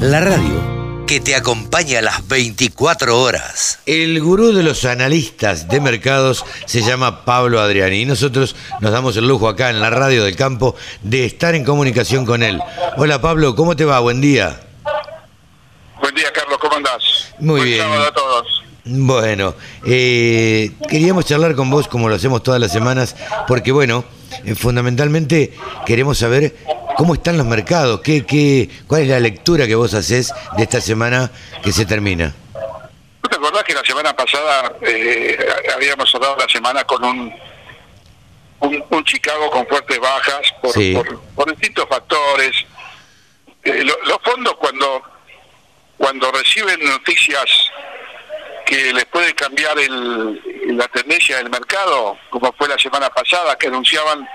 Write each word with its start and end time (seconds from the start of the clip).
La 0.00 0.20
radio 0.20 0.76
que 1.06 1.20
te 1.20 1.36
acompaña 1.36 2.00
a 2.00 2.02
las 2.02 2.26
24 2.26 3.20
horas. 3.20 3.78
El 3.86 4.20
gurú 4.20 4.52
de 4.52 4.64
los 4.64 4.84
analistas 4.84 5.68
de 5.68 5.80
mercados 5.80 6.44
se 6.66 6.82
llama 6.82 7.24
Pablo 7.24 7.60
Adriani 7.60 8.02
y 8.02 8.06
nosotros 8.06 8.56
nos 8.80 8.90
damos 8.90 9.16
el 9.16 9.28
lujo 9.28 9.48
acá 9.48 9.70
en 9.70 9.80
la 9.80 9.90
radio 9.90 10.24
del 10.24 10.34
campo 10.34 10.74
de 11.02 11.24
estar 11.24 11.54
en 11.54 11.64
comunicación 11.64 12.26
con 12.26 12.42
él. 12.42 12.60
Hola 12.96 13.20
Pablo, 13.20 13.54
¿cómo 13.54 13.76
te 13.76 13.84
va? 13.84 14.00
Buen 14.00 14.20
día. 14.20 14.60
Buen 16.00 16.14
día 16.14 16.32
Carlos, 16.32 16.58
¿cómo 16.60 16.74
andás? 16.76 17.32
Muy 17.38 17.60
Buen 17.60 17.70
bien. 17.70 17.82
sábado 17.82 18.06
a 18.08 18.12
todos. 18.12 18.62
Bueno, 18.88 19.54
eh, 19.84 20.70
queríamos 20.88 21.24
charlar 21.26 21.56
con 21.56 21.68
vos 21.70 21.88
como 21.88 22.08
lo 22.08 22.14
hacemos 22.14 22.42
todas 22.44 22.60
las 22.60 22.72
semanas, 22.72 23.16
porque 23.48 23.72
bueno, 23.72 24.04
eh, 24.44 24.54
fundamentalmente 24.54 25.52
queremos 25.84 26.18
saber 26.18 26.54
cómo 26.96 27.14
están 27.14 27.36
los 27.36 27.46
mercados, 27.46 28.00
qué, 28.00 28.24
qué, 28.24 28.70
cuál 28.86 29.02
es 29.02 29.08
la 29.08 29.18
lectura 29.18 29.66
que 29.66 29.74
vos 29.74 29.92
haces 29.92 30.32
de 30.56 30.62
esta 30.62 30.80
semana 30.80 31.32
que 31.64 31.72
se 31.72 31.84
termina. 31.84 32.32
¿No 33.22 33.28
te 33.28 33.34
acordás 33.36 33.64
que 33.64 33.74
la 33.74 33.82
semana 33.84 34.14
pasada 34.14 34.72
eh, 34.82 35.36
habíamos 35.74 36.08
cerrado 36.08 36.36
la 36.36 36.48
semana 36.48 36.84
con 36.84 37.04
un, 37.04 37.34
un, 38.60 38.84
un 38.88 39.04
Chicago 39.04 39.50
con 39.50 39.66
fuertes 39.66 39.98
bajas 39.98 40.42
por, 40.62 40.72
Sí. 40.72 40.92
por, 40.94 41.20
por 41.34 41.50
distintos 41.50 41.86
factores? 41.88 42.52
Eh, 43.64 43.82
lo- 43.82 44.00
los 44.06 44.18
fondos 44.22 44.54
cuando, 44.60 45.02
cuando 45.98 46.30
reciben 46.30 46.78
noticias 46.84 47.46
que 48.66 48.92
les 48.92 49.04
puede 49.06 49.32
cambiar 49.34 49.78
el, 49.78 50.76
la 50.76 50.86
tendencia 50.88 51.36
del 51.38 51.48
mercado, 51.48 52.18
como 52.30 52.52
fue 52.52 52.68
la 52.68 52.76
semana 52.78 53.08
pasada, 53.10 53.56
que 53.56 53.68
anunciaban 53.68 54.28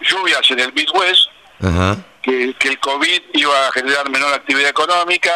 lluvias 0.00 0.50
en 0.50 0.60
el 0.60 0.72
Midwest, 0.74 1.28
Ajá. 1.62 1.96
que, 2.22 2.54
que 2.58 2.68
el 2.68 2.78
COVID 2.80 3.22
iba 3.34 3.68
a 3.68 3.72
generar 3.72 4.10
menor 4.10 4.34
actividad 4.34 4.68
económica. 4.68 5.32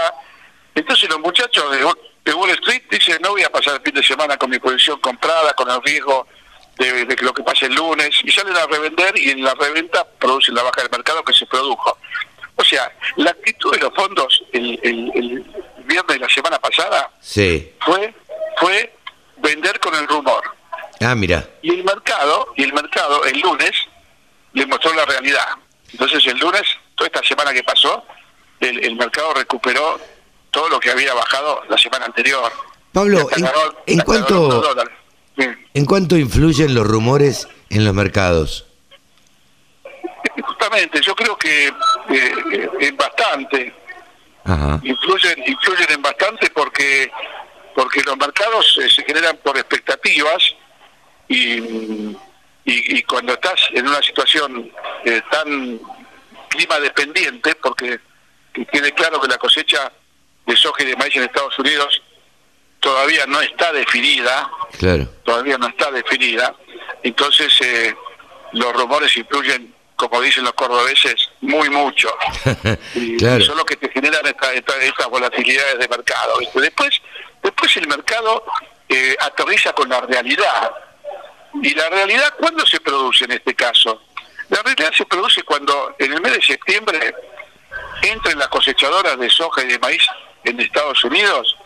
Entonces 0.75 1.09
los 1.09 1.21
muchachos 1.21 1.71
de, 1.73 1.79
de 2.25 2.35
Wall 2.35 2.51
Street 2.51 2.83
dicen, 2.91 3.19
no 3.23 3.31
voy 3.31 3.43
a 3.45 3.51
pasar 3.51 3.75
el 3.77 3.81
fin 3.83 3.95
de 3.95 4.03
semana 4.03 4.37
con 4.37 4.51
mi 4.51 4.59
posición 4.59 5.01
comprada, 5.01 5.55
con 5.55 5.71
el 5.71 5.81
riesgo 5.83 6.27
de, 6.79 7.05
de 7.07 7.17
que 7.17 7.25
lo 7.25 7.33
que 7.33 7.43
pase 7.43 7.67
el 7.67 7.75
lunes, 7.75 8.11
y 8.25 8.31
salen 8.33 8.57
a 8.57 8.67
revender 8.67 9.17
y 9.19 9.31
en 9.31 9.45
la 9.45 9.55
reventa 9.55 10.05
producen 10.19 10.55
la 10.55 10.63
baja 10.63 10.83
del 10.83 10.91
mercado 10.91 11.23
que 11.23 11.33
se 11.33 11.47
produjo. 11.47 11.97
O 12.57 12.65
sea, 12.65 12.93
la 13.17 13.31
actitud 13.31 13.73
de 13.73 13.79
los 13.79 13.95
fondos 13.95 14.43
el, 14.53 14.79
el, 14.83 15.11
el 15.15 15.45
viernes 15.87 16.19
de 16.19 16.19
la 16.19 16.29
semana 16.29 16.59
pasada 16.59 17.11
Sí. 17.21 17.73
fue, 17.81 18.15
fue 18.59 18.95
vender 19.39 19.81
con 19.81 19.95
el 19.95 20.07
rumor. 20.07 20.43
Ah, 21.01 21.15
mira. 21.15 21.49
Y 21.63 21.71
el 21.71 21.85
mercado, 21.85 22.53
y 22.57 22.63
el 22.65 22.73
mercado 22.73 23.25
el 23.25 23.41
lunes 23.41 23.73
le 24.53 24.67
mostró 24.67 24.93
la 24.95 25.07
realidad. 25.07 25.49
Entonces 25.93 26.25
el 26.27 26.39
lunes, 26.39 26.63
toda 26.95 27.09
esta 27.09 27.23
semana 27.23 27.53
que 27.53 27.63
pasó, 27.65 28.05
el, 28.61 28.85
el 28.85 28.97
mercado 28.97 29.35
recuperó 29.35 29.99
todo 30.51 30.69
lo 30.69 30.79
que 30.79 30.91
había 30.91 31.15
bajado 31.15 31.63
la 31.69 31.79
semana 31.79 32.07
anterior. 32.07 32.53
Pablo, 32.93 33.29
¿en, 33.87 34.01
cuánto. 34.01 34.77
¿en 35.75 35.87
cuánto 35.87 36.17
influyen 36.17 36.75
los 36.75 36.87
rumores 36.87 37.49
en 37.71 37.85
los 37.85 37.95
mercados? 37.95 38.67
Justamente, 40.43 41.01
yo 41.01 41.15
creo 41.15 41.37
que 41.37 41.69
eh, 41.69 41.73
eh, 42.09 42.71
en 42.81 42.97
bastante, 42.97 43.73
Ajá. 44.45 44.81
influyen, 44.83 45.43
influyen 45.47 45.93
en 45.93 46.03
bastante 46.03 46.51
porque 46.51 47.11
porque 47.75 48.03
los 48.03 48.17
mercados 48.17 48.79
eh, 48.83 48.91
se 48.91 49.03
generan 49.05 49.37
por 49.39 49.57
expectativas 49.57 50.55
y, 51.35 52.17
y, 52.65 52.97
y 52.99 53.03
cuando 53.05 53.33
estás 53.35 53.61
en 53.73 53.87
una 53.87 54.03
situación 54.03 54.71
eh, 55.05 55.23
tan 55.31 55.81
clima 56.49 56.81
dependiente, 56.81 57.55
porque 57.57 58.01
que 58.53 58.67
quede 58.67 58.93
claro 58.93 59.21
que 59.21 59.29
la 59.29 59.39
cosecha 59.39 59.93
de 60.47 60.57
soja 60.57 60.83
y 60.83 60.87
de 60.87 60.97
maíz 60.97 61.15
en 61.17 61.23
Estados 61.23 61.57
Unidos 61.59 62.03
todavía 62.81 63.27
no 63.27 63.41
está 63.41 63.73
definida, 63.73 64.51
Claro. 64.79 65.07
todavía 65.25 65.57
no 65.59 65.69
está 65.69 65.91
definida, 65.93 66.55
entonces 67.03 67.53
eh, 67.61 67.95
los 68.53 68.73
rumores 68.73 69.17
influyen, 69.17 69.73
como 69.97 70.21
dicen 70.21 70.43
los 70.45 70.55
cordobeses, 70.55 71.29
muy 71.43 71.69
mucho 71.71 72.09
y, 72.95 73.17
Claro. 73.19 73.43
y 73.43 73.47
son 73.47 73.57
los 73.57 73.67
que 73.67 73.77
te 73.77 73.89
generan 73.91 74.27
esta- 74.27 74.53
esta- 74.55 74.79
estas 74.83 75.09
volatilidades 75.09 75.79
de 75.79 75.89
mercado. 75.89 76.39
¿viste? 76.39 76.61
Después, 76.61 76.91
después 77.43 77.77
el 77.77 77.87
mercado 77.87 78.45
eh, 78.89 79.15
aterriza 79.21 79.73
con 79.75 79.89
la 79.89 80.01
realidad. 80.01 80.73
¿Y 81.63 81.75
la 81.75 81.89
realidad 81.89 82.35
cuándo 82.39 82.65
se 82.67 82.81
produce 82.81 83.25
en 83.25 83.33
este 83.33 83.55
caso? 83.55 84.03
La 84.49 84.63
realidad 84.63 84.93
se 84.97 85.05
produce 85.07 85.43
cuando 85.43 85.95
en 85.99 86.13
el 86.13 86.21
mes 86.21 86.35
de 86.35 86.43
septiembre 86.43 87.15
entren 88.03 88.39
las 88.39 88.49
cosechadoras 88.49 89.19
de 89.19 89.29
soja 89.31 89.63
y 89.63 89.69
de 89.69 89.79
maíz 89.79 90.03
en 90.45 90.59
Estados 90.61 91.03
Unidos, 91.05 91.57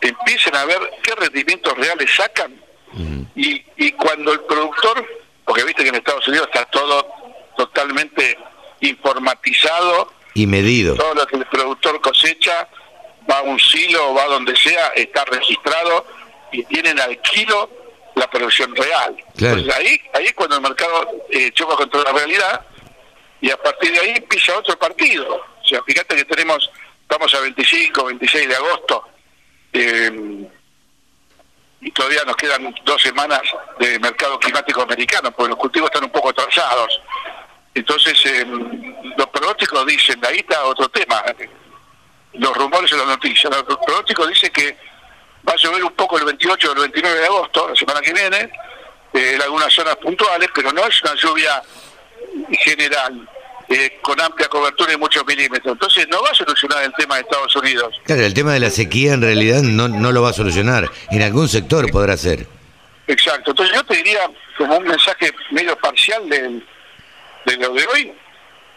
empiecen 0.00 0.54
a 0.54 0.64
ver 0.64 0.78
qué 1.02 1.14
rendimientos 1.14 1.76
reales 1.76 2.10
sacan 2.14 2.54
y, 3.34 3.64
y 3.76 3.92
cuando 3.92 4.32
el 4.32 4.40
productor, 4.40 5.04
porque 5.46 5.64
viste 5.64 5.82
que 5.82 5.88
en 5.88 5.94
Estados 5.94 6.28
Unidos 6.28 6.48
está 6.52 6.66
todo 6.66 7.08
totalmente 7.56 8.36
informatizado, 8.80 10.12
Y 10.34 10.46
medido. 10.46 10.94
todo 10.96 11.14
lo 11.14 11.26
que 11.26 11.36
el 11.36 11.46
productor 11.46 12.00
cosecha 12.00 12.68
va 13.30 13.38
a 13.38 13.42
un 13.42 13.58
silo 13.58 14.14
va 14.14 14.24
a 14.24 14.28
donde 14.28 14.54
sea, 14.56 14.88
está 14.88 15.24
registrado 15.24 16.06
y 16.52 16.62
tienen 16.64 17.00
al 17.00 17.20
kilo 17.22 17.70
la 18.14 18.28
producción 18.30 18.74
real. 18.74 19.16
Claro. 19.36 19.58
Entonces 19.58 19.74
ahí, 19.74 20.00
ahí 20.14 20.26
es 20.26 20.34
cuando 20.34 20.56
el 20.56 20.62
mercado 20.62 21.08
eh, 21.30 21.50
choca 21.52 21.76
contra 21.76 22.02
la 22.02 22.12
realidad 22.12 22.66
y 23.40 23.50
a 23.50 23.56
partir 23.56 23.92
de 23.92 24.00
ahí 24.00 24.14
empieza 24.16 24.56
otro 24.56 24.78
partido. 24.78 25.34
O 25.34 25.66
sea, 25.66 25.82
fíjate 25.82 26.16
que 26.16 26.24
tenemos, 26.24 26.70
estamos 27.02 27.34
a 27.34 27.40
25, 27.40 28.04
26 28.04 28.48
de 28.48 28.56
agosto 28.56 29.04
eh, 29.72 30.48
y 31.80 31.90
todavía 31.90 32.22
nos 32.24 32.36
quedan 32.36 32.74
dos 32.84 33.02
semanas 33.02 33.42
de 33.78 33.98
mercado 33.98 34.38
climático 34.38 34.82
americano, 34.82 35.32
porque 35.32 35.50
los 35.50 35.58
cultivos 35.58 35.90
están 35.90 36.04
un 36.04 36.10
poco 36.10 36.28
atrasados. 36.28 37.00
Entonces, 37.74 38.14
eh, 38.26 38.44
los 39.16 39.26
pronósticos 39.28 39.86
dicen, 39.86 40.20
ahí 40.24 40.38
está 40.38 40.64
otro 40.64 40.88
tema, 40.90 41.24
los 42.34 42.56
rumores 42.56 42.92
en 42.92 42.98
las 42.98 43.06
noticias. 43.08 43.52
Los 43.68 43.78
pronósticos 43.78 44.28
dicen 44.28 44.52
que 44.52 44.76
va 45.48 45.52
a 45.52 45.56
llover 45.56 45.84
un 45.84 45.92
poco 45.92 46.18
el 46.18 46.24
28 46.24 46.68
o 46.70 46.72
el 46.74 46.80
29 46.80 47.18
de 47.20 47.26
agosto, 47.26 47.68
la 47.68 47.74
semana 47.76 48.00
que 48.00 48.12
viene, 48.12 48.50
eh, 49.14 49.32
en 49.34 49.42
algunas 49.42 49.72
zonas 49.72 49.96
puntuales, 49.96 50.48
pero 50.54 50.72
no 50.72 50.86
es 50.86 51.02
una 51.02 51.14
lluvia 51.14 51.62
general, 52.62 53.28
eh, 53.68 53.98
con 54.02 54.20
amplia 54.20 54.48
cobertura 54.48 54.92
y 54.92 54.96
muchos 54.96 55.24
milímetros. 55.26 55.72
Entonces, 55.72 56.06
no 56.08 56.22
va 56.22 56.30
a 56.30 56.34
solucionar 56.34 56.82
el 56.84 56.92
tema 56.94 57.16
de 57.16 57.22
Estados 57.22 57.54
Unidos. 57.56 57.94
Claro, 58.04 58.22
el 58.24 58.34
tema 58.34 58.52
de 58.54 58.60
la 58.60 58.70
sequía 58.70 59.12
en 59.14 59.22
realidad 59.22 59.62
no, 59.62 59.88
no 59.88 60.12
lo 60.12 60.22
va 60.22 60.30
a 60.30 60.32
solucionar. 60.32 60.90
En 61.10 61.22
algún 61.22 61.48
sector 61.48 61.90
podrá 61.90 62.16
ser. 62.16 62.46
Exacto. 63.06 63.50
Entonces 63.50 63.74
yo 63.74 63.84
te 63.84 63.96
diría, 63.96 64.20
como 64.56 64.76
un 64.78 64.84
mensaje 64.84 65.32
medio 65.50 65.76
parcial 65.78 66.28
del- 66.28 66.66
de, 67.44 67.56
lo 67.56 67.72
de 67.74 67.86
hoy, 67.88 68.12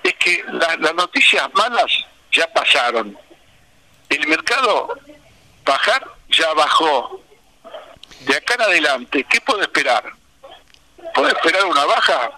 es 0.04 0.14
que 0.16 0.44
la- 0.52 0.76
las 0.78 0.96
noticias 0.96 1.48
malas 1.54 1.92
ya 2.32 2.48
pasaron. 2.54 3.18
El 4.10 4.28
mercado 4.28 4.90
bajar 5.66 6.08
ya 6.30 6.54
bajó. 6.54 7.22
De 8.22 8.36
acá 8.36 8.54
en 8.56 8.62
adelante, 8.62 9.26
¿qué 9.30 9.42
puedo 9.42 9.62
esperar? 9.62 10.04
¿Puedo 11.14 11.28
esperar 11.30 11.66
una 11.66 11.86
baja? 11.86 12.32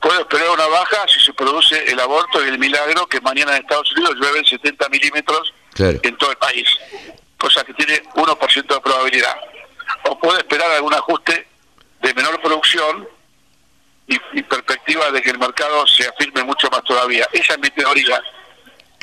Puedo 0.00 0.20
esperar 0.20 0.50
una 0.50 0.66
baja 0.68 1.06
si 1.08 1.20
se 1.20 1.32
produce 1.32 1.90
el 1.90 1.98
aborto 2.00 2.44
y 2.44 2.48
el 2.48 2.58
milagro 2.58 3.06
que 3.06 3.20
mañana 3.20 3.56
en 3.56 3.62
Estados 3.62 3.90
Unidos 3.92 4.14
llueven 4.16 4.44
70 4.44 4.88
milímetros 4.88 5.52
Claro. 5.74 5.98
en 6.02 6.16
todo 6.16 6.30
el 6.32 6.36
país, 6.38 6.66
cosa 7.38 7.62
que 7.64 7.72
tiene 7.74 8.02
1% 8.14 8.66
de 8.74 8.80
probabilidad. 8.80 9.36
O 10.04 10.18
puede 10.18 10.38
esperar 10.38 10.70
algún 10.72 10.92
ajuste 10.94 11.46
de 12.00 12.14
menor 12.14 12.40
producción 12.40 13.08
y, 14.08 14.16
y 14.32 14.42
perspectiva 14.42 15.10
de 15.12 15.20
que 15.22 15.30
el 15.30 15.38
mercado 15.38 15.86
se 15.86 16.06
afirme 16.08 16.42
mucho 16.44 16.68
más 16.70 16.82
todavía. 16.84 17.28
Esa 17.32 17.52
es 17.54 17.58
mi 17.60 17.70
teoría. 17.70 18.20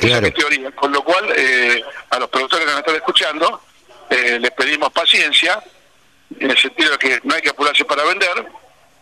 Claro. 0.08 0.32
teoría. 0.34 0.72
Con 0.72 0.92
lo 0.92 1.04
cual, 1.04 1.32
eh, 1.36 1.84
a 2.10 2.20
los 2.20 2.30
productores 2.30 2.66
que 2.66 2.72
nos 2.72 2.80
están 2.80 2.96
escuchando, 2.96 3.62
eh, 4.10 4.38
les 4.40 4.52
pedimos 4.52 4.92
paciencia, 4.92 5.64
en 6.40 6.52
el 6.52 6.58
sentido 6.58 6.92
de 6.92 6.98
que 6.98 7.20
no 7.24 7.36
hay 7.36 7.42
que 7.42 7.50
apurarse 7.50 7.86
para 7.86 8.04
vender. 8.04 8.46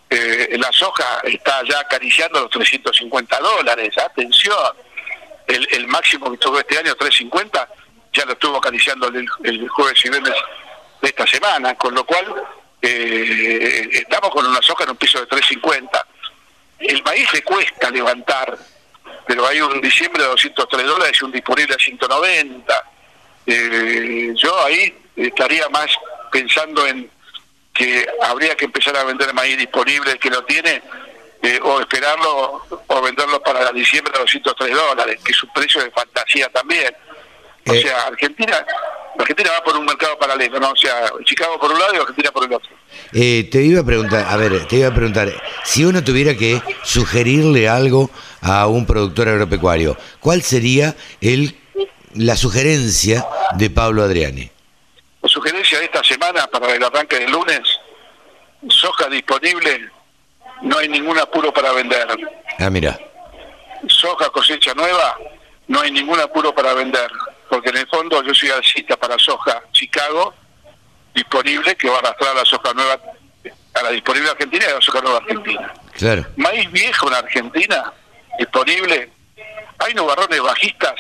Eh, 0.09 0.55
la 0.59 0.71
soja 0.71 1.21
está 1.23 1.61
ya 1.67 1.79
acariciando 1.79 2.41
los 2.41 2.49
350 2.51 3.39
dólares. 3.39 3.97
Atención. 3.97 4.55
El, 5.47 5.67
el 5.71 5.87
máximo 5.87 6.31
que 6.31 6.37
tuvo 6.37 6.59
este 6.59 6.77
año, 6.77 6.95
350, 6.95 7.67
ya 8.13 8.25
lo 8.25 8.33
estuvo 8.33 8.57
acariciando 8.57 9.07
el, 9.07 9.27
el 9.43 9.67
jueves 9.67 10.05
y 10.05 10.09
viernes 10.09 10.33
de 11.01 11.07
esta 11.09 11.27
semana. 11.27 11.75
Con 11.75 11.93
lo 11.95 12.05
cual, 12.05 12.33
eh, 12.81 13.89
estamos 13.93 14.29
con 14.31 14.45
una 14.45 14.61
soja 14.61 14.83
en 14.83 14.91
un 14.91 14.97
piso 14.97 15.19
de 15.19 15.25
350. 15.27 16.05
El 16.79 17.01
maíz 17.03 17.31
le 17.33 17.41
cuesta 17.43 17.89
levantar, 17.89 18.57
pero 19.27 19.47
hay 19.47 19.61
un 19.61 19.79
diciembre 19.81 20.21
de 20.23 20.29
203 20.29 20.85
dólares 20.85 21.17
y 21.21 21.25
un 21.25 21.31
disponible 21.31 21.75
a 21.75 21.77
190. 21.77 22.83
Eh, 23.45 24.33
yo 24.35 24.65
ahí 24.65 24.95
estaría 25.15 25.67
más 25.69 25.87
pensando 26.31 26.85
en 26.87 27.09
que 27.73 28.07
habría 28.21 28.55
que 28.55 28.65
empezar 28.65 28.95
a 28.97 29.03
vender 29.03 29.33
maíz 29.33 29.57
disponible 29.57 30.11
el 30.11 30.19
que 30.19 30.29
lo 30.29 30.43
tiene 30.45 30.81
eh, 31.41 31.59
o 31.63 31.79
esperarlo 31.79 32.65
o 32.87 33.01
venderlo 33.01 33.41
diciembre 33.73 34.13
a 34.15 34.19
203 34.19 34.73
dólares, 34.75 35.19
que 35.23 35.31
es 35.31 35.43
un 35.43 35.51
precio 35.53 35.83
de 35.83 35.91
fantasía 35.91 36.49
también. 36.49 36.95
O 37.67 37.73
Eh. 37.73 37.81
sea, 37.81 38.07
Argentina 38.07 38.65
Argentina 39.17 39.51
va 39.51 39.63
por 39.63 39.77
un 39.77 39.85
mercado 39.85 40.17
paralelo, 40.17 40.59
¿no? 40.59 40.71
O 40.71 40.75
sea, 40.75 41.11
Chicago 41.23 41.59
por 41.59 41.71
un 41.71 41.79
lado 41.79 41.93
y 41.93 41.97
Argentina 41.97 42.31
por 42.31 42.45
el 42.45 42.53
otro. 42.53 42.69
Eh, 43.13 43.47
te 43.51 43.61
iba 43.63 43.81
a 43.81 43.85
preguntar, 43.85 44.25
a 44.27 44.37
ver, 44.37 44.65
te 44.67 44.77
iba 44.77 44.87
a 44.87 44.93
preguntar, 44.93 45.31
si 45.63 45.85
uno 45.85 46.03
tuviera 46.03 46.35
que 46.35 46.61
sugerirle 46.83 47.69
algo 47.69 48.09
a 48.41 48.67
un 48.67 48.85
productor 48.85 49.29
agropecuario, 49.29 49.97
¿cuál 50.19 50.41
sería 50.41 50.95
el 51.21 51.55
la 52.15 52.35
sugerencia 52.35 53.25
de 53.55 53.69
Pablo 53.69 54.03
Adriani? 54.03 54.49
La 55.21 55.29
sugerencia 55.29 55.79
de 55.79 55.85
esta 55.85 56.03
semana 56.03 56.47
para 56.47 56.73
el 56.73 56.83
arranque 56.83 57.19
del 57.19 57.31
lunes, 57.31 57.61
soja 58.69 59.07
disponible, 59.07 59.89
no 60.61 60.77
hay 60.77 60.87
ningún 60.89 61.17
apuro 61.17 61.53
para 61.53 61.71
vender. 61.71 62.07
Ah, 62.59 62.69
mira, 62.69 62.99
Soja 63.87 64.29
cosecha 64.29 64.73
nueva, 64.73 65.17
no 65.67 65.81
hay 65.81 65.91
ningún 65.91 66.19
apuro 66.19 66.53
para 66.53 66.73
vender, 66.73 67.09
porque 67.49 67.69
en 67.69 67.77
el 67.77 67.87
fondo 67.87 68.21
yo 68.23 68.33
soy 68.33 68.49
alcista 68.49 68.97
para 68.97 69.17
soja 69.17 69.61
Chicago 69.71 70.33
disponible, 71.13 71.75
que 71.75 71.89
va 71.89 71.97
a 71.97 71.99
arrastrar 71.99 72.35
la 72.35 72.45
soja 72.45 72.73
nueva 72.73 72.99
a 73.73 73.83
la 73.83 73.89
disponible 73.89 74.29
argentina 74.29 74.65
y 74.67 74.71
a 74.71 74.75
la 74.75 74.81
soja 74.81 75.01
nueva 75.01 75.17
argentina. 75.17 75.73
claro, 75.93 76.25
Maíz 76.37 76.71
viejo 76.71 77.07
en 77.07 77.13
Argentina, 77.15 77.93
disponible. 78.37 79.09
Hay 79.79 79.93
nubarrones 79.93 80.41
bajistas, 80.41 80.93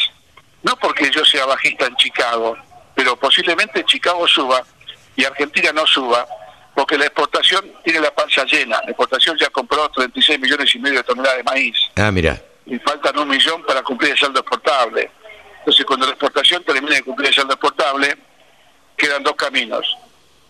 no 0.63 0.75
porque 0.77 1.09
yo 1.11 1.23
sea 1.25 1.45
bajista 1.45 1.85
en 1.85 1.95
Chicago, 1.95 2.57
pero 2.95 3.15
posiblemente 3.15 3.83
Chicago 3.85 4.27
suba 4.27 4.63
y 5.15 5.23
Argentina 5.23 5.71
no 5.71 5.85
suba, 5.85 6.25
porque 6.75 6.97
la 6.97 7.05
exportación 7.05 7.71
tiene 7.83 7.99
la 7.99 8.13
panza 8.13 8.43
llena. 8.45 8.77
La 8.83 8.89
exportación 8.89 9.37
ya 9.39 9.49
compró 9.49 9.87
36 9.89 10.39
millones 10.39 10.73
y 10.73 10.79
medio 10.79 10.97
de 10.97 11.03
toneladas 11.03 11.37
de 11.37 11.43
maíz 11.43 11.77
ah, 11.95 12.11
mira, 12.11 12.41
y 12.65 12.77
faltan 12.79 13.17
un 13.19 13.29
millón 13.29 13.63
para 13.63 13.81
cumplir 13.83 14.11
el 14.11 14.17
saldo 14.17 14.39
exportable. 14.39 15.09
Entonces, 15.63 15.85
cuando 15.85 16.05
la 16.05 16.11
exportación 16.11 16.61
termine 16.65 16.95
de 16.97 17.03
cumplir 17.03 17.29
el 17.29 17.35
saldo 17.35 17.53
exportable, 17.53 18.17
quedan 18.97 19.23
dos 19.23 19.35
caminos. 19.35 19.97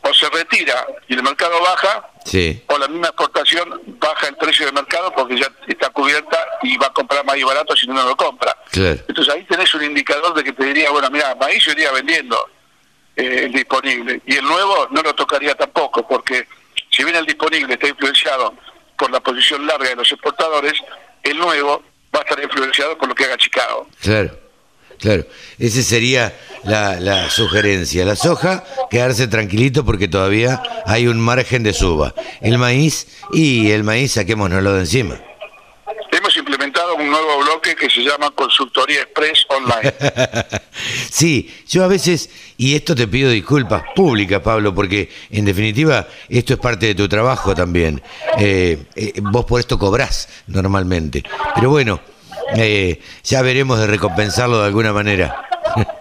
O 0.01 0.11
se 0.13 0.27
retira 0.31 0.85
y 1.07 1.13
el 1.13 1.21
mercado 1.23 1.61
baja, 1.61 2.09
sí, 2.25 2.61
o 2.67 2.77
la 2.79 2.87
misma 2.87 3.07
exportación 3.09 3.79
baja 3.99 4.27
el 4.27 4.35
precio 4.35 4.65
del 4.65 4.73
mercado 4.73 5.13
porque 5.13 5.37
ya 5.37 5.49
está 5.67 5.91
cubierta 5.91 6.37
y 6.63 6.75
va 6.77 6.87
a 6.87 6.93
comprar 6.93 7.23
maíz 7.23 7.45
barato 7.45 7.73
si 7.77 7.87
no 7.87 7.93
no 7.93 8.03
lo 8.07 8.15
compra. 8.17 8.53
claro, 8.71 8.99
Entonces 9.07 9.33
ahí 9.33 9.43
tenés 9.43 9.73
un 9.75 9.83
indicador 9.83 10.33
de 10.33 10.43
que 10.43 10.51
te 10.51 10.65
diría, 10.65 10.89
bueno, 10.89 11.09
mira, 11.09 11.33
maíz 11.35 11.63
yo 11.63 11.71
iría 11.71 11.91
vendiendo 11.91 12.37
eh, 13.15 13.43
el 13.45 13.53
disponible. 13.53 14.19
Y 14.25 14.35
el 14.35 14.43
nuevo 14.43 14.87
no 14.91 15.01
lo 15.03 15.13
tocaría 15.15 15.55
tampoco, 15.55 16.05
porque 16.05 16.47
si 16.89 17.03
bien 17.05 17.15
el 17.15 17.25
disponible 17.25 17.73
está 17.75 17.87
influenciado 17.87 18.55
por 18.97 19.09
la 19.11 19.21
posición 19.21 19.65
larga 19.65 19.87
de 19.89 19.95
los 19.95 20.11
exportadores, 20.11 20.73
el 21.21 21.37
nuevo 21.37 21.81
va 22.13 22.19
a 22.19 22.23
estar 22.23 22.43
influenciado 22.43 22.97
por 22.97 23.07
lo 23.07 23.15
que 23.15 23.23
haga 23.23 23.37
Chicago. 23.37 23.87
claro, 24.01 24.37
claro. 24.99 25.25
Esa 25.59 25.81
sería 25.83 26.33
la, 26.63 26.99
la 26.99 27.29
sugerencia. 27.29 28.05
La 28.05 28.15
soja, 28.15 28.63
quedarse 28.89 29.27
tranquilito 29.27 29.85
porque 29.85 30.07
todavía 30.07 30.61
hay 30.85 31.07
un 31.07 31.19
margen 31.19 31.63
de 31.63 31.73
suba. 31.73 32.13
El 32.41 32.57
maíz, 32.57 33.07
y 33.31 33.71
el 33.71 33.83
maíz 33.83 34.13
saquémonoslo 34.13 34.73
de 34.73 34.79
encima. 34.81 35.19
Hemos 36.11 36.37
implementado 36.37 36.95
un 36.95 37.09
nuevo 37.09 37.39
bloque 37.39 37.75
que 37.75 37.89
se 37.89 38.01
llama 38.01 38.29
Consultoría 38.31 39.01
Express 39.01 39.45
Online. 39.49 39.93
Sí, 41.09 41.53
yo 41.67 41.83
a 41.83 41.87
veces, 41.87 42.29
y 42.57 42.75
esto 42.75 42.95
te 42.95 43.07
pido 43.07 43.29
disculpas 43.29 43.83
públicas, 43.95 44.41
Pablo, 44.41 44.73
porque 44.73 45.09
en 45.29 45.45
definitiva 45.45 46.07
esto 46.27 46.53
es 46.53 46.59
parte 46.59 46.87
de 46.87 46.95
tu 46.95 47.07
trabajo 47.07 47.53
también. 47.53 48.01
Eh, 48.37 48.85
eh, 48.95 49.13
vos 49.21 49.45
por 49.45 49.59
esto 49.59 49.77
cobrás 49.77 50.27
normalmente. 50.47 51.23
Pero 51.55 51.69
bueno, 51.69 52.01
eh, 52.57 52.99
ya 53.23 53.41
veremos 53.41 53.79
de 53.79 53.87
recompensarlo 53.87 54.59
de 54.59 54.65
alguna 54.67 54.93
manera. 54.93 55.47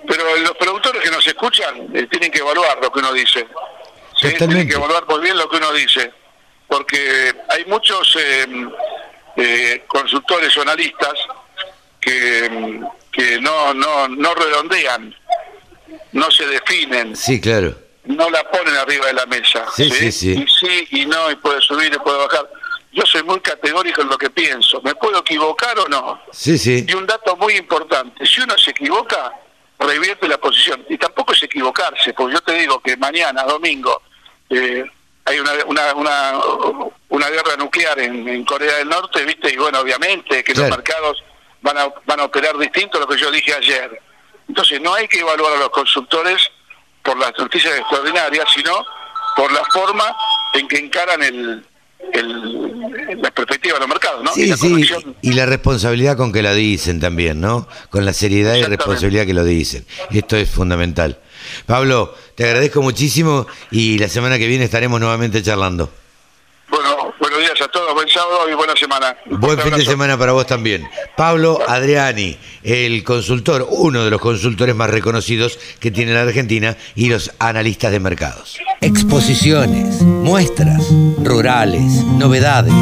Pero 0.07 0.37
los 0.39 0.53
productores 0.57 1.03
que 1.03 1.11
nos 1.11 1.27
escuchan 1.27 1.89
eh, 1.95 2.07
tienen 2.11 2.31
que 2.31 2.39
evaluar 2.41 2.79
lo 2.83 2.91
que 2.93 2.99
uno 2.99 3.13
dice. 3.13 3.47
¿sí? 4.21 4.35
Tienen 4.37 4.69
que 4.69 4.75
evaluar 4.75 5.07
muy 5.09 5.21
bien 5.21 5.37
lo 5.37 5.49
que 5.49 5.57
uno 5.57 5.73
dice. 5.73 6.13
Porque 6.69 7.33
hay 7.49 7.65
muchos 7.67 8.17
eh, 8.21 8.47
eh, 9.37 9.85
consultores 9.87 10.57
o 10.57 10.63
analistas 10.63 11.15
que, 12.01 12.49
mm, 12.51 12.85
que 13.11 13.41
no, 13.41 13.75
no, 13.75 14.09
no 14.09 14.35
redondean, 14.35 15.15
no 16.13 16.31
se 16.31 16.47
definen, 16.47 17.15
Sí, 17.17 17.41
claro. 17.41 17.75
no 18.05 18.29
la 18.31 18.43
ponen 18.51 18.75
arriba 18.75 19.07
de 19.07 19.13
la 19.15 19.27
mesa. 19.27 19.65
Sí, 19.77 19.91
sí, 19.91 20.11
sí. 20.13 20.33
Y 20.33 20.47
sí 20.49 20.89
y 21.03 21.07
no, 21.07 21.31
y 21.31 21.37
puede 21.37 21.61
subir 21.61 21.93
y 21.95 21.99
puede 21.99 22.19
bajar. 22.19 22.49
Yo 22.93 23.05
soy 23.07 23.23
muy 23.23 23.41
categórico 23.41 24.03
en 24.03 24.09
lo 24.09 24.19
que 24.19 24.29
pienso. 24.31 24.81
¿Me 24.83 24.95
puedo 24.95 25.19
equivocar 25.21 25.79
o 25.79 25.89
no? 25.89 26.21
Sí, 26.31 26.59
sí. 26.59 26.85
Y 26.87 26.95
un 26.95 27.07
dato 27.07 27.37
muy 27.37 27.55
importante, 27.57 28.27
si 28.27 28.41
uno 28.43 28.57
se 28.59 28.71
equivoca, 28.73 29.33
revierte 29.79 30.29
la 30.29 30.39
posición. 30.39 30.85
Y 30.89 30.99
tampoco 30.99 31.33
es 31.33 31.43
equivocarse, 31.43 32.13
porque 32.13 32.35
yo 32.35 32.41
te 32.43 32.53
digo 32.53 32.81
que 32.81 32.97
mañana, 32.99 33.45
domingo, 33.45 34.03
eh, 34.51 34.85
hay 35.25 35.39
una, 35.41 35.53
una, 35.67 35.95
una, 35.95 36.33
una 37.09 37.29
guerra 37.31 37.57
nuclear 37.57 37.99
en, 38.01 38.29
en 38.29 38.45
Corea 38.45 38.77
del 38.77 38.89
Norte, 38.89 39.25
¿viste? 39.25 39.51
Y 39.53 39.57
bueno, 39.57 39.79
obviamente 39.81 40.45
que 40.45 40.53
Claro. 40.53 40.69
los 40.69 40.77
mercados 40.79 41.25
van 41.63 41.79
a, 41.79 41.89
van 42.05 42.21
a 42.21 42.25
operar 42.25 42.59
distinto 42.59 42.99
a 42.99 43.01
lo 43.01 43.07
que 43.09 43.17
yo 43.17 43.31
dije 43.31 43.55
ayer. 43.55 44.03
Entonces 44.49 44.81
no 44.83 44.93
hay 44.93 45.09
que 45.09 45.21
evaluar 45.21 45.55
a 45.55 45.57
los 45.61 45.71
consultores 45.71 46.47
por 47.03 47.17
las 47.19 47.33
noticias 47.39 47.75
extraordinarias, 47.79 48.45
sino 48.55 48.85
por 49.37 49.51
la 49.51 49.65
forma 49.73 50.15
en 50.55 50.69
que 50.69 50.77
encaran 50.77 51.23
el, 51.23 51.65
el, 52.13 53.21
la 53.21 53.31
perspectiva 53.31 53.75
de 53.75 53.81
los 53.81 53.89
mercados, 53.89 54.25
¿no? 54.25 54.31
y 54.37 54.47
la 54.47 54.57
sí, 54.57 54.89
y 55.23 55.33
la 55.33 55.47
responsabilidad 55.47 56.17
con 56.17 56.33
que 56.33 56.43
la 56.43 56.55
dicen 56.55 57.01
también, 57.01 57.41
¿no? 57.41 57.69
Con 57.91 58.05
la 58.05 58.13
seriedad 58.13 58.55
y 58.55 58.63
responsabilidad 58.63 59.27
que 59.27 59.35
lo 59.35 59.45
dicen. 59.45 59.85
Esto 60.11 60.37
es 60.37 60.49
fundamental. 60.51 61.19
Pablo, 61.67 62.15
te 62.35 62.45
agradezco 62.45 62.83
muchísimo 62.83 63.47
y 63.71 63.99
la 63.99 64.09
semana 64.09 64.39
que 64.39 64.47
viene 64.47 64.65
estaremos 64.65 65.01
nuevamente 65.01 65.43
charlando. 65.43 65.91
Bueno, 66.69 67.15
buenos 67.21 67.39
días 67.41 67.61
a 67.61 67.62
todos, 67.73 67.95
buen 67.95 68.09
sábado 68.09 68.49
y 68.51 68.55
buena 68.55 68.75
semana. 68.77 69.17
Buen 69.27 69.59
fin 69.59 69.75
de 69.75 69.85
semana 69.85 70.19
para 70.19 70.33
vos 70.33 70.47
también. 70.47 70.87
Pablo 71.17 71.59
Adriani, 71.67 72.37
el 72.63 73.03
consultor, 73.03 73.67
uno 73.71 74.05
de 74.05 74.11
los 74.11 74.21
consultores 74.21 74.75
más 74.75 74.91
reconocidos 74.91 75.59
que 75.81 75.91
tiene 75.91 76.15
la 76.15 76.23
Argentina 76.23 76.77
y 76.95 77.09
los 77.09 77.33
analistas 77.39 77.91
de 77.93 78.01
mercados. 78.01 78.59
Exposiciones, 78.81 80.03
muestras, 80.03 80.85
rurales, 81.23 82.05
novedades. 82.19 82.75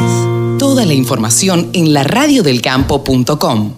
Toda 0.59 0.85
la 0.85 0.93
información 0.93 1.69
en 1.73 1.93
laradiodelcampo.com. 1.93 3.75